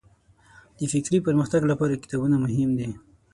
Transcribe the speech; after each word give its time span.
د 0.77 0.81
فکري 0.93 1.19
پرمختګ 1.27 1.61
لپاره 1.71 2.01
کتابونه 2.03 2.35
مهم 2.45 2.69
دي. 2.79 2.89